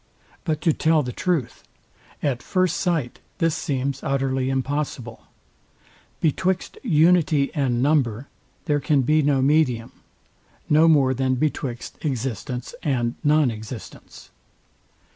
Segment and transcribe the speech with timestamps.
[0.45, 1.63] But to tell the truth,
[2.23, 5.27] at first sight this seems utterly impossible.
[6.21, 8.27] Betwixt unity and number
[8.65, 9.91] there can be no medium;
[10.67, 14.31] no more than betwixt existence and nonexistence.